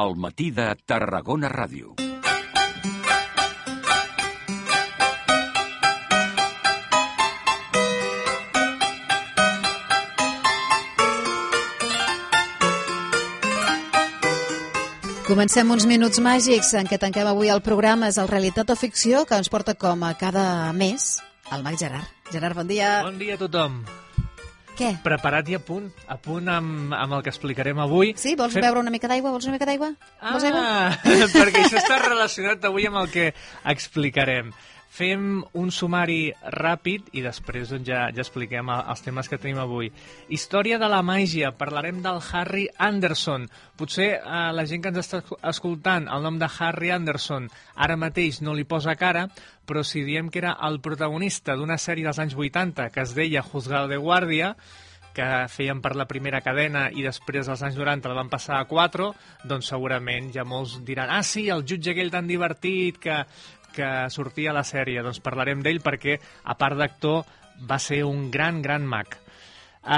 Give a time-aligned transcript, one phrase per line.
[0.00, 1.92] al matí de Tarragona Ràdio.
[15.30, 18.08] Comencem uns minuts màgics en què tanquem avui el programa.
[18.10, 21.20] És el Realitat o Ficció que ens porta com a cada mes
[21.54, 22.08] el Mag Gerard.
[22.32, 23.00] Gerard, bon dia.
[23.06, 23.82] Bon dia a tothom.
[24.80, 24.94] Què?
[25.04, 28.14] Preparat i a punt, a punt amb, amb el que explicarem avui.
[28.16, 28.32] Sí?
[28.38, 29.30] Vols Fem- beure una mica d'aigua?
[29.34, 29.90] Vols una mica d'aigua?
[30.24, 30.62] Vols aigua?
[30.64, 30.96] Ah,
[31.36, 33.26] perquè això està relacionat avui amb el que
[33.74, 34.52] explicarem.
[34.90, 39.60] Fem un sumari ràpid i després doncs, ja, ja expliquem el- els temes que tenim
[39.62, 39.92] avui.
[40.28, 41.52] Història de la màgia.
[41.56, 43.48] Parlarem del Harry Anderson.
[43.78, 48.42] Potser eh, la gent que ens està escoltant el nom de Harry Anderson ara mateix
[48.42, 49.28] no li posa cara,
[49.64, 53.42] però si diem que era el protagonista d'una sèrie dels anys 80 que es deia
[53.46, 54.56] Juzgado de Guàrdia,
[55.14, 58.66] que feien per la primera cadena i després als anys 90 la van passar a
[58.70, 59.08] 4,
[59.44, 63.16] doncs segurament ja molts diran ah sí, el jutge aquell tan divertit que,
[63.74, 65.02] que sortia a la sèrie.
[65.02, 67.24] Doncs parlarem d'ell perquè, a part d'actor,
[67.68, 69.16] va ser un gran, gran mag.
[69.80, 69.88] Uh,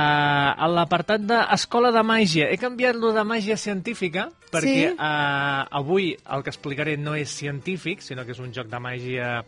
[0.62, 4.84] a l'apartat d'Escola de Màgia, he canviat-lo de màgia científica perquè Sí?
[4.94, 9.42] uh, avui el que explicaré no és científic, sinó que és un joc de màgia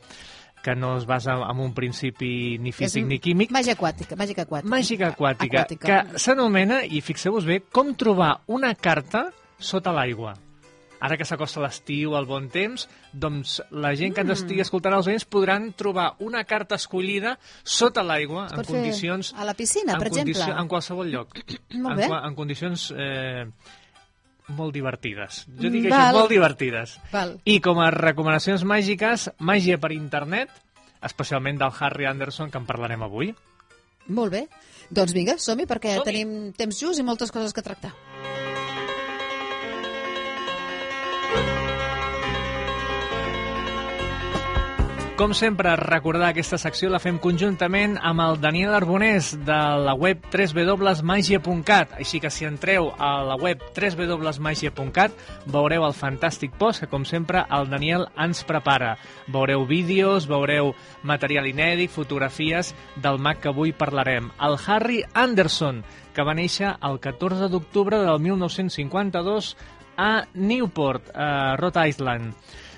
[0.64, 4.42] que no es basa en un principi ni físic És ni químic, Màgia aquàtica, màgica
[4.42, 4.68] aquàtica.
[4.72, 5.86] Màgica aquàtica, Aquàtica.
[6.10, 9.28] que s'anomena, i fixeu-vos bé, com trobar una carta
[9.58, 10.34] sota l'aigua.
[11.04, 15.06] Ara que s'acosta l'estiu, el bon temps, doncs la gent que ens estigui escoltant els
[15.10, 19.34] oients podran trobar una carta escollida sota l'aigua, en condicions...
[19.36, 20.46] a la piscina, en per exemple?
[20.62, 21.36] En qualsevol lloc.
[21.76, 22.08] Molt en, bé.
[22.08, 23.44] qua- en condicions eh,
[24.56, 25.42] molt divertides.
[25.60, 26.18] Jo dic Mm, això, val.
[26.22, 26.96] molt divertides.
[27.12, 27.36] Val.
[27.44, 30.50] I com a recomanacions màgiques, màgia per internet,
[31.04, 33.34] especialment del Harry Anderson, que en parlarem avui.
[34.08, 34.46] Molt bé.
[34.90, 36.04] Doncs vinga, som-hi, perquè Som-hi.
[36.04, 37.92] tenim temps just i moltes coses que tractar.
[45.14, 50.24] Com sempre, recordar aquesta secció la fem conjuntament amb el Daniel Arbonés de la web
[50.26, 51.92] www.magia.cat.
[52.02, 55.14] Així que si entreu a la web www.magia.cat
[55.46, 58.96] veureu el fantàstic post que, com sempre, el Daniel ens prepara.
[59.30, 60.72] Veureu vídeos, veureu
[61.06, 64.32] material inèdit, fotografies del mag que avui parlarem.
[64.42, 69.54] El Harry Anderson, que va néixer el 14 d'octubre del 1952
[69.94, 72.34] a Newport, a Rhode Island.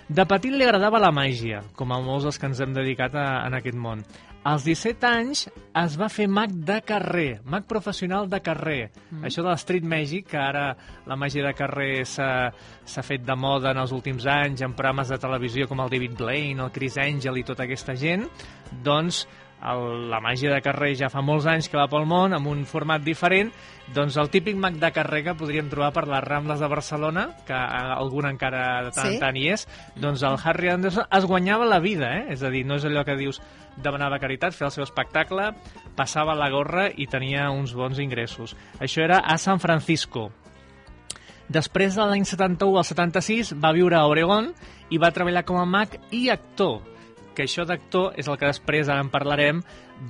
[0.06, 3.26] De petit li agradava la màgia, com a molts dels que ens hem dedicat a,
[3.48, 4.04] en aquest món.
[4.46, 5.40] Als 17 anys
[5.80, 8.92] es va fer mag de carrer, mag professional de carrer.
[9.10, 9.24] Mm.
[9.26, 10.68] Això de l'street magic, que ara
[11.10, 15.18] la màgia de carrer s'ha fet de moda en els últims anys, en programes de
[15.18, 18.28] televisió com el David Blaine, el Chris Angel i tota aquesta gent,
[18.86, 19.24] doncs
[19.64, 22.64] el, la màgia de carrer ja fa molts anys que va pel món amb un
[22.68, 23.50] format diferent,
[23.94, 27.54] doncs el típic mag de carrer que podríem trobar per les Rambles de Barcelona, que
[27.56, 29.20] eh, algun encara de tant Sí.
[29.22, 29.66] tant hi és,
[29.96, 32.26] doncs el Harry Anderson es guanyava la vida, eh?
[32.34, 33.40] és a dir, no és allò que dius
[33.76, 35.50] demanava caritat, fer el seu espectacle,
[35.96, 38.56] passava la gorra i tenia uns bons ingressos.
[38.80, 40.30] Això era a San Francisco.
[41.48, 44.48] Després de l'any 71 al 76 va viure a Oregon
[44.90, 46.80] i va treballar com a mag i actor,
[47.36, 49.60] que això d'actor és el que després, ara en parlarem,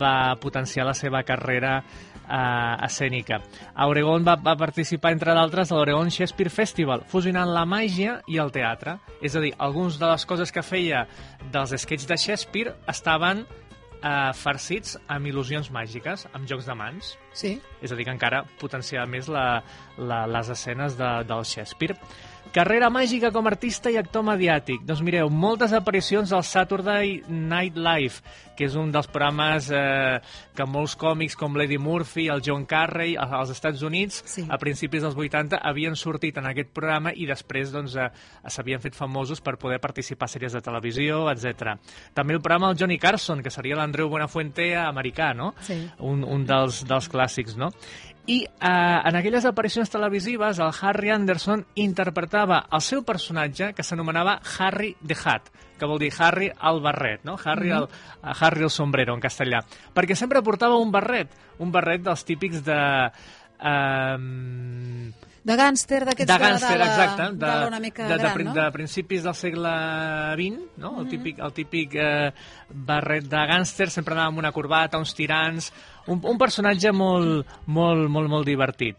[0.01, 3.41] va potenciar la seva carrera eh, escènica.
[3.75, 8.41] A Oregon va, va participar, entre d'altres, a l'Oregon Shakespeare Festival, fusionant la màgia i
[8.43, 8.99] el teatre.
[9.21, 11.07] És a dir, algunes de les coses que feia
[11.53, 13.45] dels sketches de Shakespeare estaven
[14.03, 17.15] eh, farcits amb il·lusions màgiques, amb jocs de mans.
[17.37, 17.57] Sí.
[17.83, 19.63] És a dir, que encara potenciava més la,
[19.99, 21.99] la, les escenes de, del Shakespeare.
[22.57, 24.81] Carrera màgica com a artista i actor mediàtic.
[24.89, 28.23] Doncs mireu, moltes aparicions al Saturday Night Live,
[28.57, 30.23] que és un dels programes eh,
[30.57, 34.47] que molts còmics com Lady Murphy, el John Carrey, als Estats Units, Sí.
[34.49, 38.09] a principis dels 80, havien sortit en aquest programa i després doncs, eh,
[38.49, 41.77] s'havien fet famosos per poder participar a sèries de televisió, etc.
[42.17, 45.53] També el programa del Johnny Carson, que seria l'Andreu Buenafuente americà, no?
[45.61, 45.83] Sí.
[45.99, 47.69] un, un dels, dels clàssics, no?
[48.27, 54.41] I eh, en aquelles aparicions televisives, el Harry Anderson interpretava el seu personatge, que s'anomenava
[54.59, 57.37] Harry the Hat, que vol dir Harry el barret, no?
[57.45, 59.63] Harry, el, eh, Harry el sombrero, en castellà.
[59.95, 62.81] Perquè sempre portava un barret, un barret dels típics de...
[63.61, 65.13] Eh,
[65.47, 68.49] De gànster, d'aquests de gàngster, de, exacte, de, de, una mica de, de, gran, prin-
[68.49, 68.55] no?
[68.57, 69.75] de principis del segle
[70.41, 70.91] XX, no?
[71.01, 72.33] el típic, el típic eh,
[72.75, 75.71] barret de gàngster, sempre anava amb una corbata, uns tirants,
[76.11, 78.99] un, un personatge molt, molt, molt, molt divertit.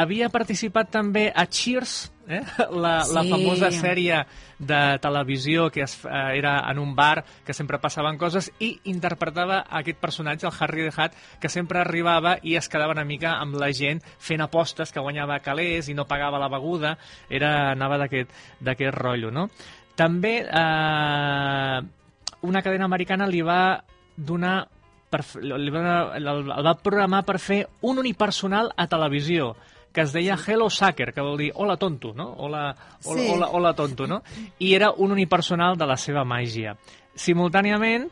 [0.00, 2.40] Havia participat també a Cheers, eh?
[2.72, 3.30] la, la Sí.
[3.30, 4.22] famosa sèrie
[4.60, 9.62] de televisió que es, eh, era en un bar que sempre passaven coses i interpretava
[9.80, 13.56] aquest personatge, el Harry the Hat, que sempre arribava i es quedava una mica amb
[13.60, 16.96] la gent fent apostes que guanyava calés i no pagava la beguda,
[17.28, 19.48] era, anava d'aquest rotllo, no?
[19.96, 21.80] També eh,
[22.42, 23.82] una cadena americana li va
[24.16, 24.62] donar
[25.10, 29.56] per, li va, el, el va programar per fer un unipersonal a televisió
[29.92, 32.32] que es deia Hello Sucker, que vol dir hola tonto, no?
[32.38, 33.28] Hola, hola, Sí.
[33.30, 34.22] hola, hola tonto, no?
[34.58, 36.76] I era un unipersonal de la seva màgia.
[37.14, 38.08] Simultàniament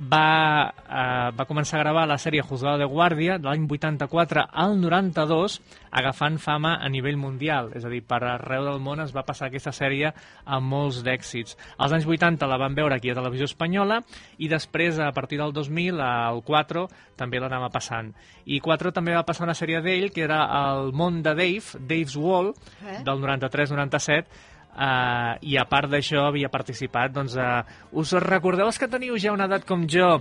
[0.00, 4.78] va, eh, va començar a gravar la sèrie Juzgado de Guàrdia de l'any 84 al
[4.80, 5.60] 92
[5.90, 7.70] agafant fama a nivell mundial.
[7.74, 10.12] És a dir, per arreu del món es va passar aquesta sèrie
[10.46, 11.56] amb molts d'èxits.
[11.78, 14.00] Als anys 80 la van veure aquí a Televisió Espanyola
[14.38, 16.86] i després a partir del 2000 al 4
[17.20, 18.14] també l'anava passant.
[18.46, 22.16] I 4 també va passar una sèrie d'ell que era El món de Dave, Dave's
[22.16, 23.02] Wall Eh?
[23.04, 24.24] del 93-97
[24.70, 27.64] Uh, i a part d'això havia participat doncs, uh,
[27.98, 30.12] us recordeu els que teniu ja una edat com jo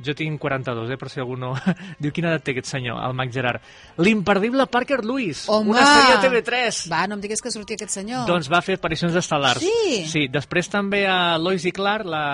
[0.00, 1.50] jo tinc 42, eh, per si algú no
[2.02, 3.60] diu quina edat té aquest senyor, el Mac Gerard
[4.00, 5.74] l'imperdible Parker Lewis Home!
[5.74, 8.24] una sèrie a TV3 Va, no em digues que sortia aquest senyor.
[8.26, 9.60] doncs va fer aparicions estel·lars.
[9.60, 10.00] Sí?
[10.08, 12.24] Sí, després també a Lois i Clark, la,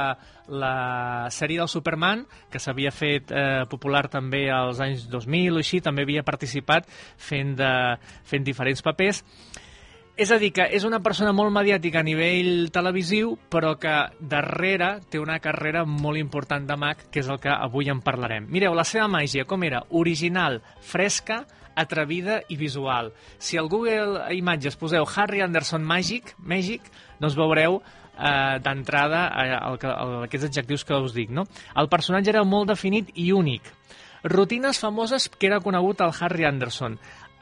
[0.49, 5.83] la sèrie del Superman, que s'havia fet eh, popular també als anys 2000 o així,
[5.85, 7.73] també havia participat fent, de,
[8.29, 9.25] fent diferents papers.
[10.15, 15.01] És a dir, que és una persona molt mediàtica a nivell televisiu, però que darrere
[15.11, 18.47] té una carrera molt important de mag, que és el que avui en parlarem.
[18.47, 19.83] Mireu, la seva màgia, com era?
[19.91, 21.41] Original, fresca,
[21.75, 23.11] atrevida i visual.
[23.43, 26.87] Si al Google Imatges poseu Harry Anderson Magic, Magic
[27.19, 29.59] doncs veureu eh, d'entrada eh,
[30.29, 31.35] aquests adjectius que us dic.
[31.35, 31.49] No?
[31.75, 33.67] El personatge era molt definit i únic.
[34.25, 36.95] Rutines famoses que era conegut el Harry Anderson.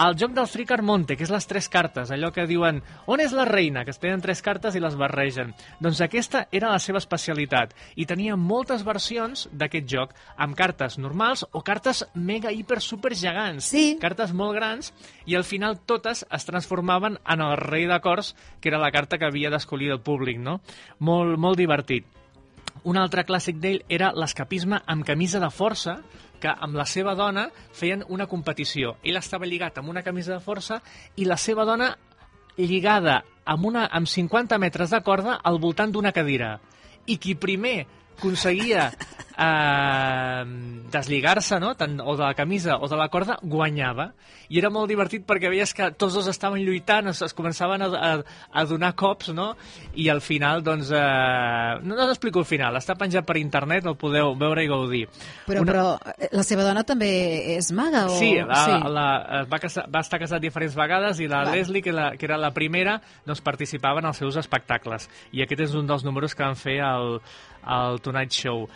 [0.02, 2.80] El joc del Three Card Monte, que és les tres cartes, allò que diuen
[3.12, 5.52] on és la reina, que es tenen tres cartes i les barregen.
[5.78, 11.44] Doncs aquesta era la seva especialitat i tenia moltes versions d'aquest joc, amb cartes normals
[11.52, 13.68] o cartes mega, hiper, super gegants.
[13.70, 13.84] Sí.
[14.02, 14.90] Cartes molt grans
[15.30, 19.20] i al final totes es transformaven en el rei de cors, que era la carta
[19.20, 20.58] que havia d'escollir el públic, no?
[20.98, 22.10] Molt, molt divertit.
[22.82, 26.00] Un altre clàssic d'ell era l'escapisme amb camisa de força,
[26.42, 28.96] que amb la seva dona feien una competició.
[29.06, 30.80] Ell estava lligat amb una camisa de força
[31.16, 31.92] i la seva dona
[32.58, 36.56] lligada amb, una, amb 50 metres de corda al voltant d'una cadira.
[37.06, 37.86] I qui primer
[38.18, 38.90] aconseguia
[39.36, 40.44] eh,
[40.92, 41.74] deslligar-se no?
[41.78, 44.12] Tant, o de la camisa o de la corda, guanyava.
[44.52, 47.88] I era molt divertit perquè veies que tots dos estaven lluitant, es, es començaven a,
[47.88, 48.10] a,
[48.52, 49.52] a donar cops, no?
[49.96, 50.90] I al final, doncs...
[50.92, 55.06] Eh, no, no t'explico el final, està penjat per internet, el podeu veure i gaudir.
[55.46, 55.86] Però, però
[56.18, 57.10] eh, la seva dona també
[57.56, 58.04] és maga?
[58.12, 58.18] O...
[58.20, 58.60] Sí, la,
[58.92, 59.06] La,
[59.40, 61.54] es va, casar, va estar casat diferents vegades i la Va.
[61.54, 65.08] Leslie, que, la, que era la primera, doncs participava en els seus espectacles.
[65.32, 67.18] I aquest és un dels números que van fer al,
[67.62, 68.66] al Tonight Show.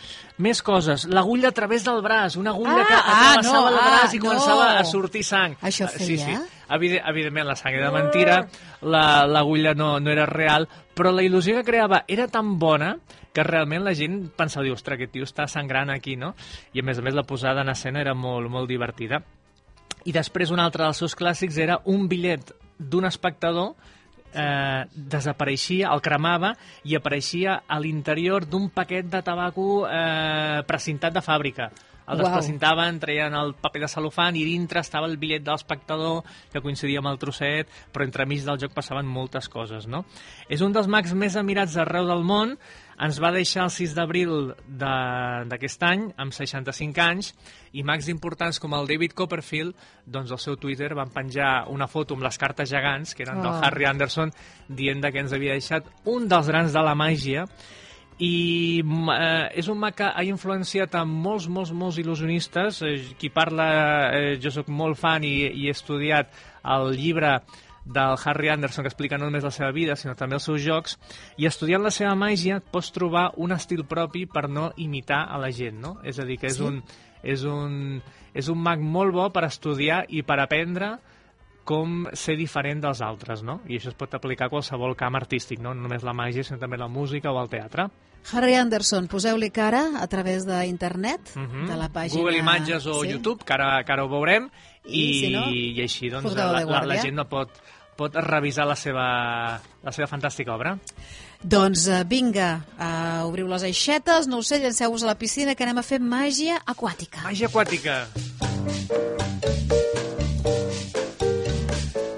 [0.42, 1.04] Més coses.
[1.06, 4.14] L'agulla a través del braç, una agulla Ah, que ah, travessava no, el ah, braç
[4.14, 4.24] i no.
[4.30, 5.56] començava a sortir sang.
[5.62, 6.24] Això Ah, Sí, sí.
[6.24, 6.42] feia?
[6.68, 8.48] Evident, evidentment, la sang era de mentira,
[8.82, 12.96] la- l'agulla no, no era real, però la il·lusió que creava era tan bona
[13.32, 16.34] que realment la gent pensava, diu, ostres, aquest tio està sangrant aquí, no?
[16.72, 19.22] I a més a més la posada en escena era molt, molt divertida.
[20.06, 23.74] I després un altre dels seus clàssics era un bitllet d'un espectador
[24.32, 31.24] eh, desapareixia, el cremava i apareixia a l'interior d'un paquet de tabaco eh, precintat de
[31.24, 31.70] fàbrica.
[32.06, 36.20] El desprecintaven, treien el paper de celofan i dintre estava el bitllet de l'espectador
[36.52, 40.04] que coincidia amb el trosset, però entremig del joc passaven moltes coses, no?
[40.46, 42.54] És un dels mags més admirats arreu del món,
[42.98, 47.34] ens va deixar el 6 d'abril de- d'aquest any, amb 65 anys,
[47.72, 49.74] i mags importants com el David Copperfield,
[50.06, 53.52] doncs al seu Twitter van penjar una foto amb les cartes gegants, que eren del
[53.52, 53.60] Oh.
[53.62, 54.32] Harry Anderson,
[54.68, 57.44] dient que ens havia deixat un dels grans de la màgia,
[58.18, 62.80] i mm, eh, és un mag que ha influenciat a molts, molts, molts il·lusionistes.
[62.82, 66.30] Eh, qui parla, eh, jo sóc molt fan i, i he estudiat
[66.64, 67.42] el llibre
[67.86, 70.96] del Harry Anderson que explica no només la seva vida sinó també els seus jocs
[71.38, 75.52] i estudiant la seva màgia pots trobar un estil propi per no imitar a la
[75.54, 75.96] gent no?
[76.02, 76.64] és a dir que és, Sí?
[76.66, 76.82] un,
[77.22, 78.02] és, un,
[78.34, 80.96] és un mag molt bo per estudiar i per aprendre
[81.66, 83.56] com ser diferent dels altres, no?
[83.66, 85.72] I això es pot aplicar a qualsevol camp artístic, no?
[85.74, 87.88] No només la màgia, sinó també la música o el teatre.
[88.32, 91.66] Harry Anderson, poseu-li cara a través d'internet, Mhm.
[91.66, 92.20] de la pàgina...
[92.20, 93.10] Google Imatges o Sí?
[93.10, 94.48] YouTube, que ara, que ara ho veurem,
[94.84, 97.50] i, I, si no, i així doncs, la, la, la gent no pot,
[97.96, 99.06] pot revisar la seva,
[99.82, 100.76] la seva fantàstica obra.
[101.42, 105.64] Doncs eh, vinga, uh, obriu les aixetes, no ho sé, llanceu-vos a la piscina que
[105.66, 107.22] anem a fer màgia aquàtica.
[107.26, 108.00] Màgia aquàtica.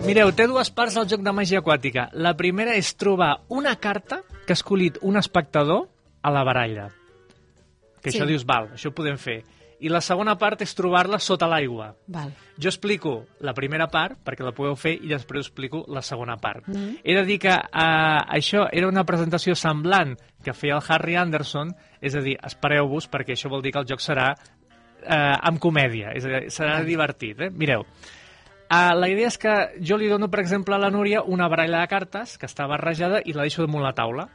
[0.08, 2.06] Mireu, té dues parts al joc de màgia aquàtica.
[2.16, 5.84] La primera és trobar una carta que ha escollit un espectador
[6.22, 6.88] a la baralla.
[8.00, 8.16] Que Sí.
[8.18, 9.42] això dius, val, això ho podem fer.
[9.80, 11.92] I la segona part és trobar-la sota l'aigua.
[12.58, 13.12] Jo explico
[13.46, 16.66] la primera part, perquè la podeu fer, i després explico la segona part.
[16.66, 16.98] Mm.
[17.04, 21.70] He de dir que uh, això era una presentació semblant que feia el Harry Anderson,
[22.00, 26.10] és a dir, espereu-vos, perquè això vol dir que el joc serà uh, amb comèdia,
[26.18, 27.46] és a dir, serà divertit.
[27.46, 27.50] Eh?
[27.54, 31.46] Mireu, uh, la idea és que jo li dono, per exemple, a la Núria una
[31.46, 34.26] baralla de cartes que està barrejada i la deixo damunt la taula.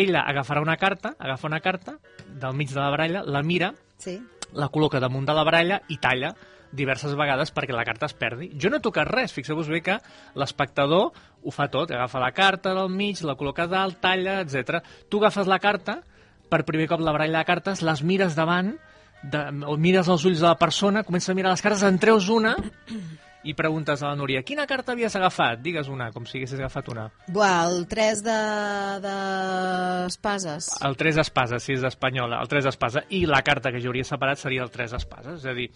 [0.00, 1.98] Ella agafarà una carta, agafa una carta
[2.30, 4.22] del mig de la baralla, la mira, Sí.
[4.54, 6.34] La col·loca damunt de la baralla i talla
[6.72, 8.50] diverses vegades perquè la carta es perdi.
[8.60, 9.98] Jo no he tocat res, fixeu-vos bé que
[10.38, 14.78] l'espectador ho fa tot, agafa la carta del mig, la col·loca dalt, talla, etc.
[15.10, 16.00] Tu agafes la carta,
[16.50, 18.74] per primer cop la baralla de cartes, les mires davant,
[19.22, 22.30] de, o mires els ulls de la persona, comença a mirar les cartes, en treus
[22.32, 22.54] una
[23.44, 25.60] i preguntes a la Núria, quina carta havies agafat?
[25.64, 27.06] Digues una, com si haguessis agafat una.
[27.28, 28.38] Buah, el 3 de...
[30.04, 30.68] d'espases.
[30.84, 34.04] El 3 espases, si és d'Espanyola, el 3 espasa, i la carta que jo hauria
[34.06, 35.70] separat seria el 3 espases, és a dir,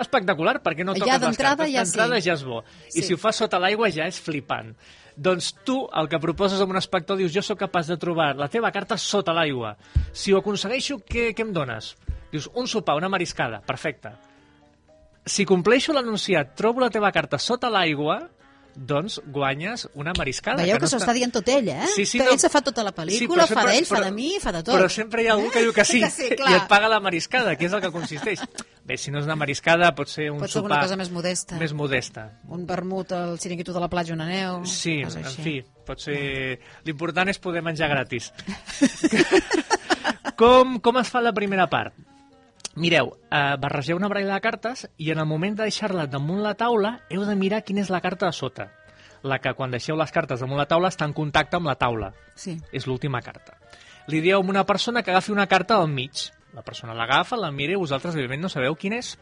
[0.00, 1.74] espectacular, perquè no Ja toques les d'entrada cartes.
[1.74, 1.90] ja sí.
[1.92, 2.62] D'entrada ja és bo.
[2.90, 3.02] I Sí.
[3.08, 4.74] si ho fas sota l'aigua ja és flipant.
[5.16, 8.48] Doncs tu, el que proposes amb un espectador, dius, jo sóc capaç de trobar la
[8.50, 9.76] teva carta sota l'aigua.
[10.12, 11.94] Si ho aconsegueixo, què, què em dones?
[12.32, 14.10] Dius, un sopar, una mariscada, perfecte.
[15.24, 18.18] Si compleixo l'anunciat, trobo la teva carta sota l'aigua,
[18.74, 20.58] doncs guanyes una mariscada.
[20.64, 21.86] Veieu que, no s'ho està dient tot ell, eh?
[21.94, 24.10] Sí, sí, que no- ell se fa tota la pel·lícula, fa sempre- d'ell, fa de
[24.12, 24.74] mi, fa de tot.
[24.74, 26.98] Però sempre hi ha algú que diu que sí, Que sí, i et paga la
[27.00, 28.42] mariscada, que és el que consisteix.
[28.84, 30.82] Bé, si no és una mariscada, pot ser un Pot ser sopar...
[30.82, 31.56] cosa més modesta.
[31.56, 32.26] Més modesta.
[32.52, 34.64] Un vermut al xiringuito de la platja, una neu...
[34.66, 36.58] Sí, en fi, pot ser...
[36.84, 38.32] L'important és poder menjar gratis.
[40.36, 41.94] com, com es fa la primera part?
[42.76, 46.56] Mireu, eh, barregeu una baralla de cartes i en el moment de deixar-la damunt la
[46.58, 48.70] taula heu de mirar quina és la carta de sota.
[49.22, 52.10] La que quan deixeu les cartes damunt la taula està en contacte amb la taula.
[52.34, 52.58] Sí.
[52.72, 53.54] És l'última carta.
[54.10, 56.26] Li dieu a una persona que agafi una carta al mig.
[56.52, 59.14] La persona l'agafa, la mira i vosaltres, evidentment, no sabeu quin és.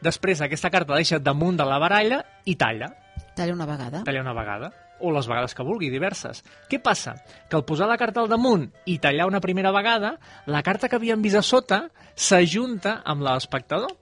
[0.00, 2.92] Després, aquesta carta la deixa damunt de la baralla i talla.
[3.36, 4.04] Talla una vegada.
[4.04, 6.42] Talla una vegada, o les vegades que vulgui, diverses.
[6.70, 7.14] Què passa?
[7.48, 10.96] Que al posar la carta al damunt i tallar una primera vegada, la carta que
[10.96, 11.82] havíem vist a sota
[12.14, 13.96] s'ajunta amb la de l'espectador.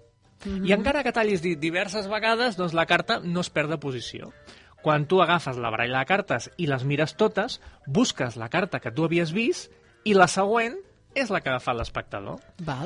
[0.46, 4.32] I encara que tallis di- diverses vegades, doncs la carta no es perd de posició.
[4.82, 8.92] Quan tu agafes la baralla de cartes i les mires totes, busques la carta que
[8.94, 9.72] tu havies vist
[10.06, 10.76] i la següent
[11.18, 12.38] és la que ha agafat l'espectador.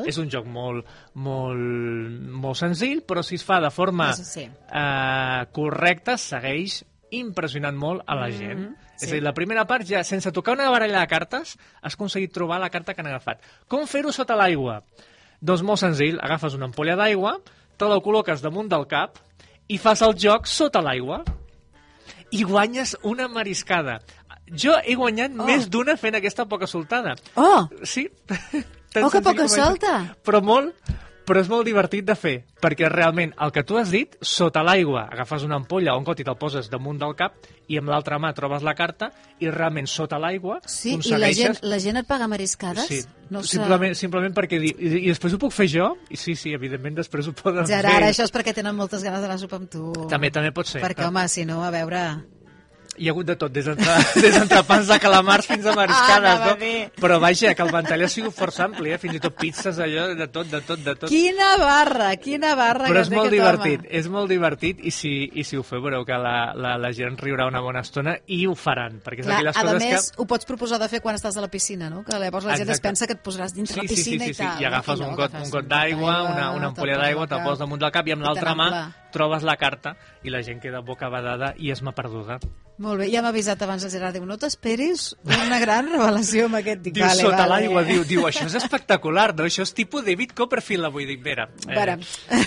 [0.08, 0.86] És un joc molt,
[1.36, 4.46] molt, molt senzill, però si es fa de forma Sí, sí.
[4.72, 8.58] eh, correcta, segueix impressionant molt a la gent.
[8.58, 9.04] Mm -hmm, sí.
[9.06, 12.32] És a dir, la primera part, ja sense tocar una baralla de cartes, has aconseguit
[12.32, 13.40] trobar la carta que han agafat.
[13.68, 14.82] Com fer-ho sota l'aigua?
[15.40, 17.38] Doncs molt senzill, agafes una ampolla d'aigua,
[17.76, 19.18] te la col·loques damunt del cap
[19.68, 21.24] i fas el joc sota l'aigua
[22.30, 24.00] i guanyes una mariscada.
[24.54, 25.44] Jo he guanyat Oh.
[25.46, 27.14] més d'una fent aquesta poca soltada.
[27.36, 27.68] Oh!
[27.82, 28.08] Sí.
[28.94, 30.14] Oh, que poca solta!
[30.22, 30.74] Però molt,
[31.26, 35.04] però és molt divertit de fer, perquè realment el que tu has dit, sota l'aigua,
[35.12, 37.36] agafes una ampolla o un got i te'l poses damunt del cap
[37.70, 41.60] i amb l'altra mà trobes la carta i realment sota l'aigua Sí, i la aconsegueixes...
[41.60, 42.86] gent, la gent et paga mariscades?
[42.90, 43.02] Sí,
[43.32, 43.56] No sé.
[43.56, 44.58] simplement, simplement perquè...
[44.60, 44.74] Di...
[44.76, 45.86] I, I després ho puc fer jo?
[46.12, 48.10] I sí, sí, evidentment després ho poden Gerard, fer.
[48.10, 49.86] això és perquè tenen moltes ganes d'anar a sopar amb tu.
[50.10, 50.82] També, també pot ser.
[50.84, 52.02] Perquè, home, si no, a veure...
[53.00, 56.50] Hi ha hagut de tot, des d'entre- des d'entrepans de calamars fins a mariscades, Ah,
[56.60, 56.66] no?
[57.00, 58.98] Però vaja, que el ventall ha sigut força ampli, eh?
[59.00, 61.08] fins i tot pizzas, allò, de tot, de tot, de tot.
[61.08, 63.88] Quina barra, quina barra Però que és molt divertit, home.
[64.02, 67.16] és molt divertit i si, i si ho feu veureu que la, la, la gent
[67.16, 70.20] riurà una bona estona i ho faran, perquè és Clar, aquelles a coses més, que...
[70.22, 72.04] ho pots proposar de fer quan estàs a la piscina, no?
[72.04, 72.88] Que llavors la gent es Exacte.
[72.90, 74.42] pensa que et posaràs dins Sí, la sí, sí, piscina sí, i sí.
[74.44, 74.60] tal.
[74.60, 75.08] I agafes no?
[75.08, 78.12] un got, un got d'aigua, una, una ampolla d'aigua, te'l poses damunt del cap i
[78.12, 78.68] amb l'altra mà.
[79.12, 82.40] Trobes la carta i la gent queda boca badada i esma perduda.
[82.82, 86.56] Molt bé, ja m'ha avisat abans el Gerard, diu, no t'esperis una gran revelació amb
[86.58, 86.80] aquest.
[86.82, 87.50] Dic, Diu, vale, sota vale.
[87.52, 89.44] l'aigua, diu, diu, això és espectacular, no?
[89.46, 91.04] Això és tipus David Copperfield, avui.
[91.06, 92.40] Dic, vera, eh,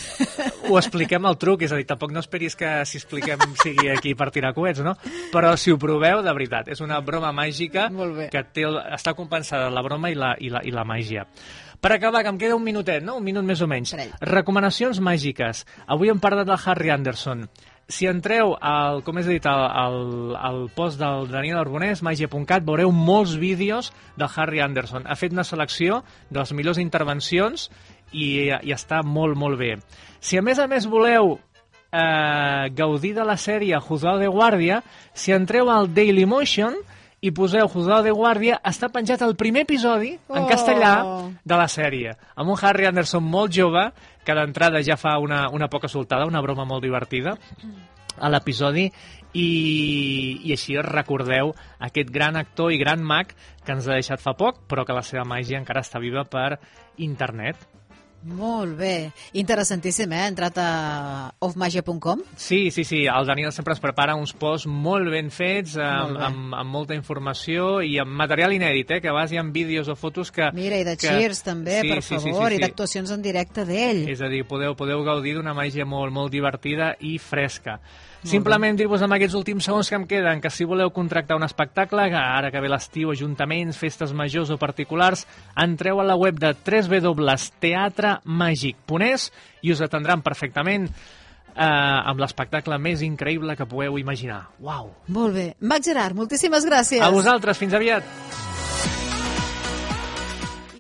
[0.68, 4.16] ho expliquem al truc, és a dir, tampoc no esperis que si expliquem sigui aquí
[4.18, 4.98] per tirar coets, no?
[5.32, 7.88] Però si ho proveu, de veritat, és una broma màgica
[8.34, 8.66] que té,
[8.98, 11.30] està compensada la broma i la, i, la, i la màgia.
[11.86, 13.20] Per acabar, que em queda un minutet, no?
[13.20, 13.92] Un minut més o menys.
[13.94, 14.14] Parell.
[14.26, 15.60] Recomanacions màgiques.
[15.86, 17.44] Avui hem parlat del Harry Anderson.
[17.86, 20.00] Si entreu al, com és dit, al, al,
[20.34, 25.06] al post del Daniel Arbonès, magia.cat, veureu molts vídeos del Harry Anderson.
[25.06, 26.02] Ha fet una selecció
[26.32, 27.68] de les millors intervencions
[28.10, 29.76] i, i està molt, molt bé.
[30.18, 34.82] Si a més a més voleu eh, gaudir de la sèrie Juzgado de Guàrdia,
[35.14, 36.82] si entreu al Dailymotion
[37.26, 40.48] i poseu Juzgado de Guàrdia, està penjat el primer episodi en Oh.
[40.50, 40.92] castellà
[41.44, 43.88] de la sèrie, amb un Harry Anderson molt jove,
[44.26, 47.38] que d'entrada ja fa una, una poca soltada, una broma molt divertida,
[48.18, 48.92] a l'episodi,
[49.36, 49.48] i,
[50.48, 51.52] i així recordeu
[51.84, 53.34] aquest gran actor i gran mag
[53.66, 56.60] que ens ha deixat fa poc, però que la seva màgia encara està viva per
[56.98, 57.58] internet.
[58.26, 59.12] Molt bé.
[59.38, 60.24] Interessantíssim, eh?
[60.32, 60.70] Entrat a
[61.46, 62.24] offmagia.com.
[62.36, 63.04] Sí, sí, sí.
[63.06, 66.26] El Daniel sempre es prepara uns posts molt ben fets, amb, Molt bé.
[66.26, 69.02] amb, amb molta informació i amb material inèdit, eh?
[69.04, 70.50] Que a vegades hi ha vídeos o fotos que...
[70.58, 71.06] Mira, i de que...
[71.06, 72.64] cheers també, Sí, per sí, sí, favor, sí, i sí.
[72.66, 74.04] d'actuacions en directe d'ell.
[74.10, 77.78] És a dir, podeu, podeu gaudir d'una màgia molt, molt divertida i fresca.
[78.26, 81.46] Molt Simplement dir-vos amb aquests últims segons que em queden que si voleu contractar un
[81.46, 85.28] espectacle, que ara que ve l'estiu, ajuntaments, festes majors o particulars,
[85.62, 86.56] entreu a la web de
[88.24, 89.32] www.teatremagic.es
[89.64, 94.46] i us atendran perfectament eh, amb l'espectacle més increïble que pugueu imaginar.
[94.64, 94.92] Uau!
[95.08, 95.48] Molt bé.
[95.62, 97.04] Mac Gerard, moltíssimes gràcies.
[97.04, 98.55] A vosaltres, fins aviat!